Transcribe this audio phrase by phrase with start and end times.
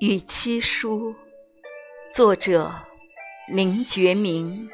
[0.00, 1.14] 与妻书，
[2.10, 2.72] 作者
[3.48, 4.66] 林觉民。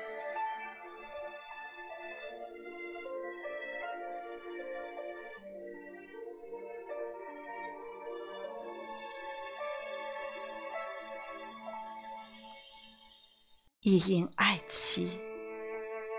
[13.80, 15.20] 一饮爱妻，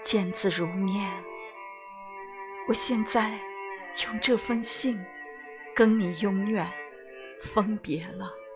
[0.04, 1.10] 见字如面。
[2.68, 3.39] 我现在
[4.03, 5.02] 用这封信，
[5.73, 6.67] 跟你永远
[7.39, 8.47] 分别了。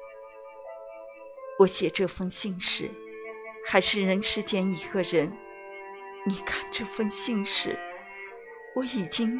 [1.61, 2.89] 我写这封信时，
[3.67, 5.31] 还是人世间一个人。
[6.25, 7.77] 你看这封信时，
[8.75, 9.39] 我已经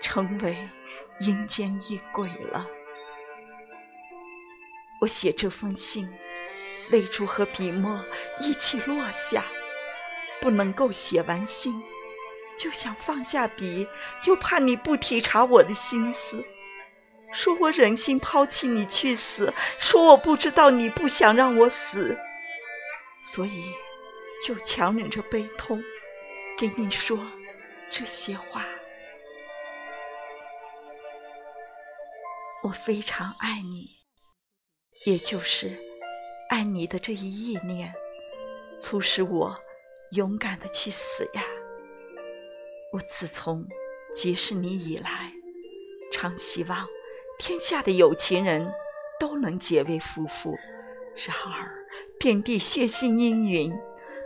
[0.00, 0.56] 成为
[1.18, 2.68] 阴间一鬼了。
[5.00, 6.08] 我写这封信，
[6.90, 8.00] 泪珠和笔墨
[8.40, 9.44] 一起落下，
[10.40, 11.82] 不能够写完信，
[12.56, 13.88] 就想放下笔，
[14.24, 16.44] 又怕你不体察我的心思。
[17.36, 22.18] 说我忍心抛弃你去死，说我不知道你不想让我死，
[23.22, 23.62] 所以
[24.44, 25.82] 就强忍着悲痛
[26.58, 27.18] 给你说
[27.90, 28.64] 这些话。
[32.62, 33.90] 我非常爱你，
[35.04, 35.78] 也就是
[36.48, 37.92] 爱你的这一意念，
[38.80, 39.60] 促使我
[40.12, 41.44] 勇敢的去死呀。
[42.94, 43.68] 我自从
[44.14, 45.34] 结识你以来，
[46.10, 46.88] 常希望。
[47.38, 48.72] 天下的有情人
[49.20, 50.56] 都能结为夫妇，
[51.14, 51.86] 然而
[52.18, 53.78] 遍地血腥阴云，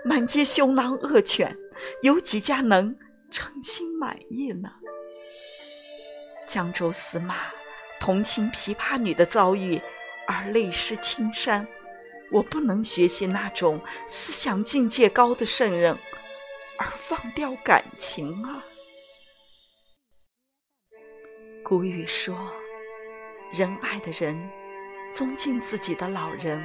[0.04, 1.56] 满街凶狼恶犬，
[2.02, 2.96] 有几家能
[3.30, 4.70] 称心满意呢？
[6.46, 7.36] 江州司马
[8.00, 9.80] 同情琵琶女的遭遇
[10.26, 11.66] 而泪湿青衫，
[12.30, 15.98] 我不能学习那种思想境界高的圣人
[16.78, 18.64] 而放掉感情啊！
[21.62, 22.59] 古语说。
[23.52, 24.48] 仁爱的人
[25.12, 26.64] 尊敬自己的老人，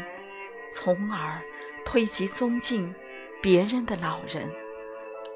[0.72, 1.42] 从而
[1.84, 2.94] 推及尊敬
[3.42, 4.48] 别人的老人；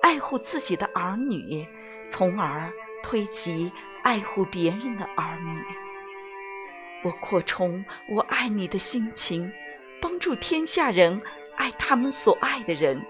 [0.04, 1.68] 爱护自己的儿女，
[2.08, 2.72] 从而
[3.02, 3.72] 推及
[4.04, 5.60] 爱护别人的儿女。
[7.04, 9.52] 我扩充我爱你的心情，
[10.00, 11.20] 帮助天下人
[11.58, 13.04] 爱他们所爱的人，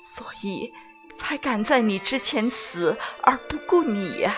[0.00, 0.72] 所以
[1.16, 4.36] 才敢在你之前死而不顾你呀！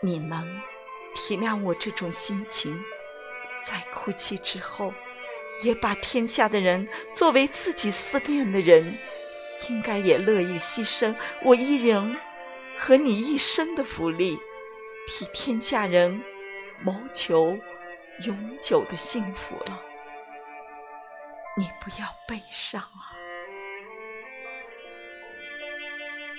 [0.00, 0.60] 你能？
[1.14, 2.78] 体谅我这种心情，
[3.62, 4.92] 在哭泣之后，
[5.62, 8.96] 也把天下的人作为自己思念的人，
[9.68, 12.18] 应该也乐意牺牲我一人
[12.76, 14.38] 和你一生的福利，
[15.06, 16.22] 替天下人
[16.82, 17.58] 谋求
[18.24, 19.82] 永久的幸福了。
[21.56, 23.12] 你不要悲伤啊！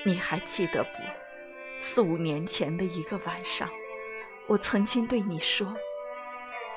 [0.05, 0.89] 你还记得不？
[1.79, 3.69] 四五年前的一个晚上。
[4.47, 5.73] 我曾经对你说，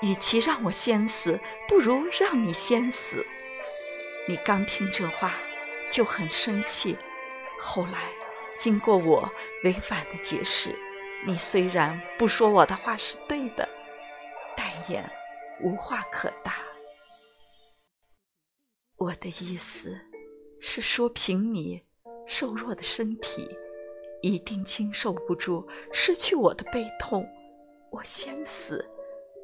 [0.00, 3.25] 与其让我先死，不如让你先死。
[4.28, 5.34] 你刚听这话
[5.91, 6.97] 就很生气，
[7.60, 8.10] 后来
[8.59, 9.31] 经过我
[9.65, 10.75] 委婉的解释，
[11.27, 13.69] 你虽然不说我的话是对的，
[14.56, 15.04] 但也
[15.60, 16.54] 无话可答。
[18.97, 20.00] 我的意思
[20.60, 21.84] 是说，凭你
[22.27, 23.48] 瘦弱的身体，
[24.22, 27.28] 一定经受不住失去我的悲痛。
[27.91, 28.89] 我先死，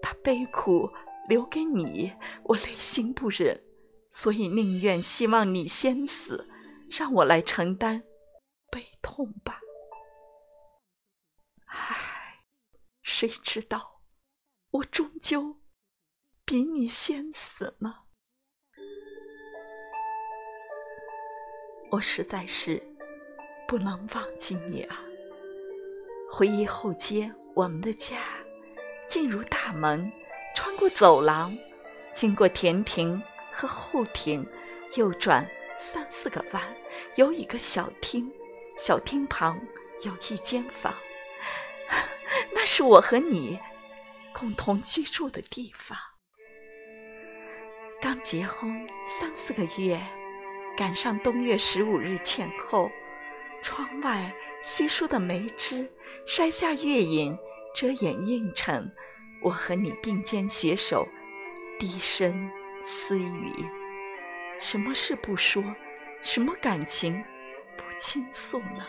[0.00, 0.90] 把悲苦
[1.28, 2.12] 留给你，
[2.44, 3.62] 我内心不忍，
[4.10, 6.48] 所以宁愿希望你先死，
[6.90, 8.02] 让我来承担
[8.70, 9.60] 悲痛吧。
[11.66, 12.42] 唉，
[13.02, 14.02] 谁知道
[14.70, 15.60] 我终究
[16.44, 17.94] 比你先死呢？
[21.92, 22.82] 我实在是
[23.68, 25.04] 不能忘记你啊！
[26.30, 28.16] 回忆后街，我们的家。
[29.08, 30.10] 进入大门，
[30.54, 31.54] 穿过走廊，
[32.14, 34.46] 经过前庭和后庭，
[34.96, 35.46] 右转
[35.78, 36.62] 三四个弯，
[37.16, 38.32] 有一个小厅。
[38.78, 39.60] 小厅旁
[40.02, 40.94] 有一间房，
[42.54, 43.60] 那是我和你
[44.32, 45.96] 共同居住的地方。
[48.00, 50.00] 刚结婚三四个月，
[50.74, 52.90] 赶上冬月十五日前后，
[53.62, 55.88] 窗外稀疏的梅枝
[56.26, 57.38] 筛下月影。
[57.74, 58.94] 遮掩映衬，
[59.40, 61.08] 我和你并肩携手，
[61.78, 62.50] 低声
[62.84, 63.66] 私语，
[64.60, 65.64] 什么事不说，
[66.20, 67.24] 什么感情
[67.78, 68.86] 不倾诉呢？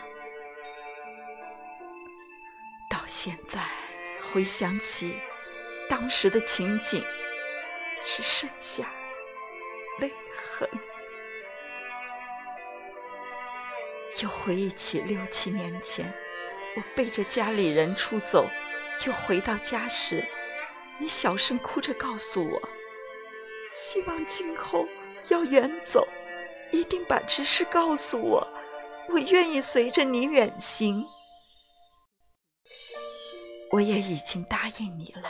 [2.90, 3.62] 到现在
[4.20, 5.18] 回想起
[5.88, 7.02] 当时的情景，
[8.04, 8.84] 只剩下
[9.98, 10.68] 泪痕。
[14.22, 16.14] 又回忆起六七年前，
[16.76, 18.48] 我背着家里人出走。
[19.06, 20.24] 又回到家时，
[20.98, 22.62] 你小声哭着告诉我
[23.68, 24.86] ：“希望今后
[25.28, 26.06] 要远走，
[26.70, 28.48] 一定把这事告诉我，
[29.08, 31.04] 我愿意随着你远行。
[33.72, 35.28] 我也已经答应你了。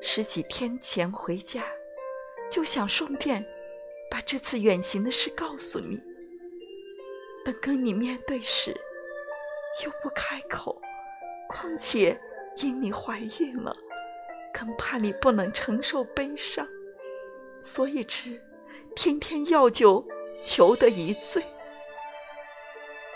[0.00, 1.64] 十几天前回家，
[2.48, 3.44] 就想顺便
[4.08, 5.98] 把这次远行的事告诉你。
[7.44, 8.80] 等跟你面对时，
[9.84, 10.80] 又不开口。
[11.48, 12.20] 况且
[12.56, 13.76] 因你怀孕了，
[14.52, 16.66] 更怕你不能承受悲伤，
[17.60, 18.42] 所以只
[18.96, 20.06] 天天药酒
[20.42, 21.42] 求得一醉。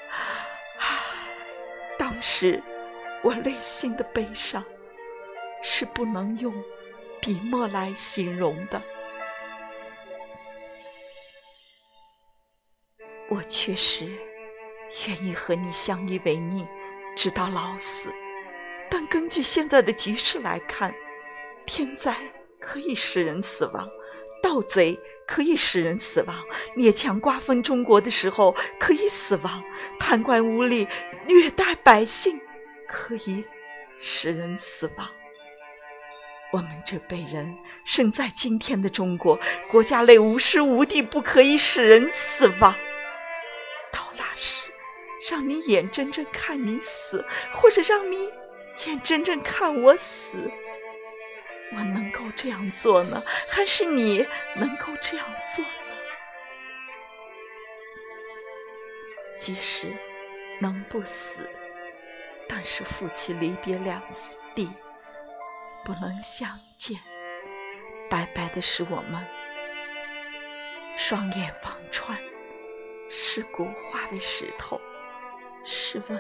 [0.08, 0.96] 唉，
[1.98, 2.62] 当时。
[3.22, 4.62] 我内心的悲伤
[5.60, 6.54] 是不能用
[7.20, 8.80] 笔墨来形容的。
[13.28, 14.12] 我确实
[15.06, 16.66] 愿意和你相依为命，
[17.16, 18.08] 直到老死。
[18.88, 20.94] 但根据现在的局势来看，
[21.66, 22.14] 天灾
[22.60, 23.88] 可以使人死亡，
[24.42, 26.34] 盗贼可以使人死亡，
[26.74, 29.62] 列强瓜分中国的时候可以死亡，
[29.98, 30.88] 贪官污吏
[31.26, 32.40] 虐待百姓。
[32.88, 33.44] 可以
[33.98, 35.08] 使人死亡。
[36.52, 39.36] 我们这辈人生在今天的中国，
[39.68, 42.72] 国家内无时无地不可以使人死亡。
[43.92, 44.70] 到那时，
[45.30, 48.32] 让你眼睁睁看你死，或者让你
[48.86, 50.50] 眼睁睁看我死，
[51.72, 54.26] 我能够这样做呢，还是你
[54.56, 55.70] 能够这样做呢？
[59.38, 59.94] 即使
[60.60, 61.48] 能不死。
[62.48, 64.00] 但是夫妻离别两
[64.54, 64.72] 地，
[65.84, 66.96] 不能相见，
[68.08, 69.26] 白白的使我们
[70.96, 72.16] 双眼望穿，
[73.10, 74.80] 尸骨化为石头。
[75.66, 76.18] 试问，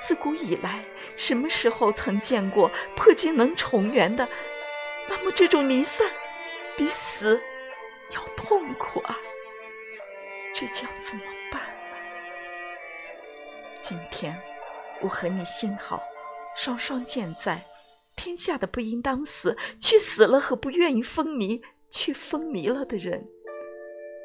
[0.00, 0.84] 自古以来，
[1.14, 4.28] 什么时候曾见过破镜能重圆的？
[5.08, 6.10] 那么这种离散，
[6.76, 7.40] 比死
[8.12, 9.16] 要痛苦啊！
[10.54, 11.22] 这将怎么
[11.52, 11.96] 办呢？
[13.80, 14.40] 今天。
[15.02, 16.02] 我和你幸好
[16.54, 17.64] 双双健在，
[18.16, 23.24] 天下的不应当死，去死了和不愿意分离，去分离了的人，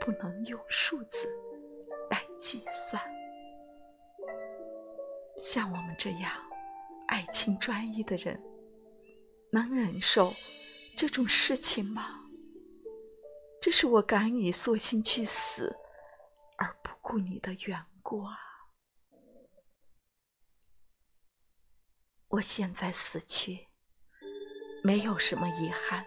[0.01, 1.29] 不能用数字
[2.11, 3.01] 来计算。
[5.41, 6.31] 像我们这样
[7.07, 8.41] 爱情专一的人，
[9.51, 10.33] 能忍受
[10.95, 12.21] 这种事情吗？
[13.61, 15.75] 这是我敢于索性去死，
[16.57, 18.37] 而不顾你的缘故啊！
[22.29, 23.67] 我现在死去，
[24.83, 26.05] 没有什么遗憾。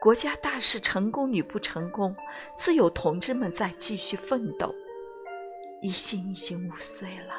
[0.00, 2.16] 国家大事成功与不成功，
[2.56, 4.74] 自有同志们在继续奋斗。
[5.82, 7.34] 一心已经五岁了，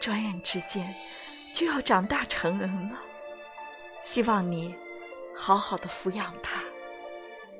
[0.00, 0.94] 转眼之间
[1.52, 3.00] 就要长大成人了。
[4.00, 4.74] 希望你
[5.36, 6.62] 好好的抚养他，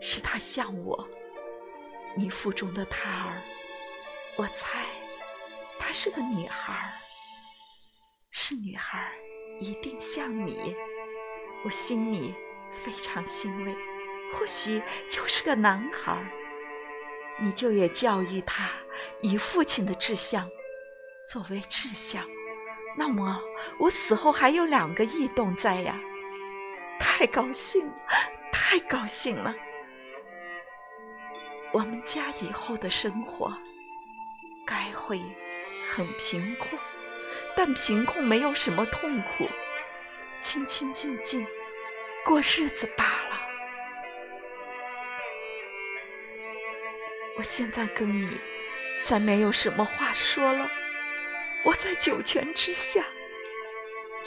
[0.00, 1.06] 使他像我，
[2.16, 3.42] 你腹中的胎儿。
[4.36, 4.80] 我猜
[5.78, 6.94] 她是个女孩，
[8.30, 9.12] 是女孩。
[9.58, 10.74] 一定像你，
[11.66, 12.34] 我心里
[12.72, 13.76] 非常欣慰。
[14.32, 14.82] 或许
[15.14, 16.24] 又是个男孩，
[17.38, 18.70] 你就也教育他
[19.20, 20.48] 以父亲的志向
[21.30, 22.24] 作为志向。
[22.96, 23.40] 那么
[23.78, 25.96] 我死后还有两个异动在呀，
[26.98, 27.94] 太高兴了，
[28.50, 29.54] 太高兴了。
[31.72, 33.56] 我们家以后的生活
[34.66, 35.22] 该会
[35.84, 36.70] 很贫困。
[37.56, 39.48] 但贫困没有什么痛苦，
[40.40, 41.46] 清清静静
[42.24, 43.40] 过日子罢了。
[47.36, 48.40] 我现在跟你
[49.04, 50.68] 再没有什么话说了。
[51.64, 53.04] 我在九泉之下，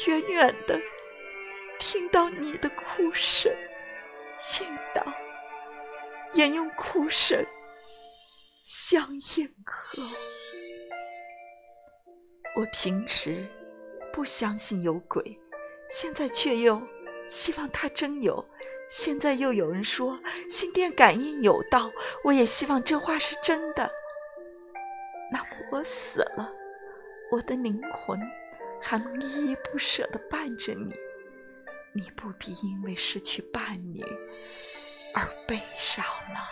[0.08, 0.80] 远远的
[1.80, 3.52] 听到你的哭声，
[4.62, 5.14] 应当
[6.34, 7.46] 也用哭声
[8.66, 10.04] 相应和。
[12.56, 13.48] 我平时
[14.12, 15.40] 不相信有鬼，
[15.90, 16.82] 现在却又
[17.28, 18.48] 希望他真有。
[18.90, 20.20] 现在又有人说
[20.52, 21.92] 心电感应有道，
[22.24, 23.92] 我也希望这话是真的。
[25.32, 26.54] 那么我死了，
[27.34, 28.20] 我的灵魂
[28.80, 30.94] 还能依依不舍地伴着你，
[31.92, 34.04] 你不必因为失去伴侣
[35.16, 36.48] 而悲伤了。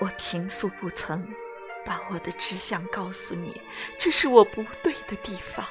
[0.00, 1.24] 我平素不曾。
[1.86, 3.62] 把我的志向告诉你，
[3.96, 5.64] 这是我不对的地方。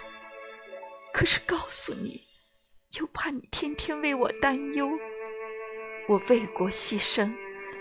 [1.14, 2.24] 可是告诉你，
[2.98, 4.90] 又怕你天天为我担忧。
[6.08, 7.32] 我为国牺牲，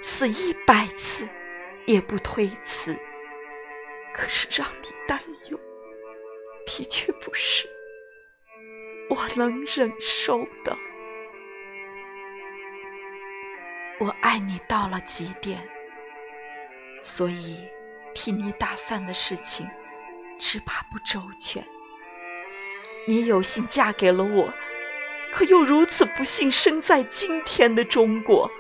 [0.03, 1.27] 死一百次
[1.87, 2.97] 也不推辞。
[4.13, 5.61] 可是让你担忧，
[6.67, 7.69] 的确不是
[9.11, 10.77] 我能忍受的。
[13.99, 15.69] 我爱你到了极点，
[17.03, 17.69] 所以
[18.15, 19.69] 替你打算的事情
[20.39, 21.63] 只怕不周全。
[23.07, 24.53] 你有幸嫁给了我，
[25.33, 28.51] 可又如此不幸生在今天的中国。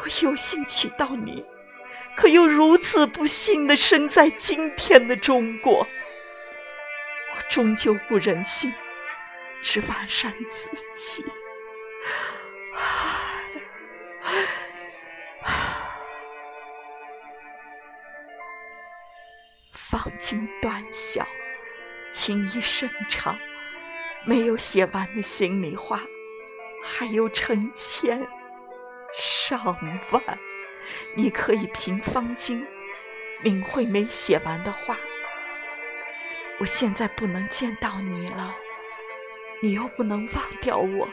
[0.00, 1.44] 我有幸娶到你，
[2.16, 5.86] 可又如此不幸的生在今天的中国。
[7.36, 8.72] 我终究不忍心。
[9.66, 11.24] 只完善自己，
[19.72, 21.26] 方巾短小，
[22.12, 23.38] 情意深长，
[24.26, 25.98] 没有写完的心里话，
[26.84, 28.28] 还有成千
[29.14, 29.64] 上
[30.10, 30.22] 万。
[31.16, 32.66] 你可以凭方经
[33.42, 34.96] 领会没写完的话。
[36.60, 38.54] 我现在不能见到你了。
[39.62, 41.08] 你又不能忘掉我，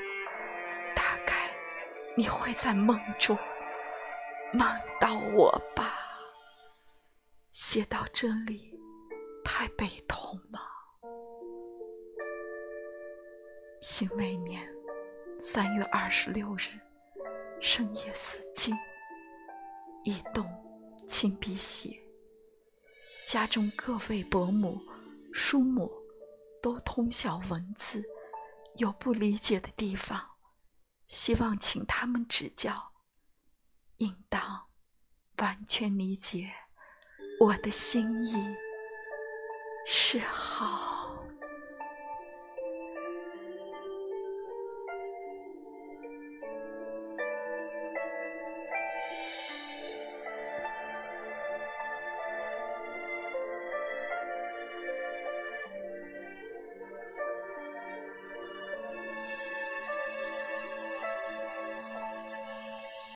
[0.94, 1.50] 大概
[2.18, 3.38] 你会在梦中
[4.52, 4.68] 梦
[5.00, 5.94] 到我吧。
[7.54, 8.78] 写到这里，
[9.44, 10.60] 太悲痛了。
[13.82, 14.62] 辛未年
[15.40, 16.68] 三月二十六日
[17.62, 18.76] 深夜死尽，
[20.04, 20.46] 一动
[21.08, 22.02] 亲笔写。
[23.28, 24.82] 家中各位伯母、
[25.34, 25.92] 叔母
[26.62, 28.04] 都通晓文字。
[28.78, 30.26] 有不理解的地方，
[31.06, 32.94] 希望请他们指教，
[33.98, 34.70] 应当
[35.40, 36.50] 完全理解
[37.42, 38.56] 我的心意
[39.86, 41.01] 是好。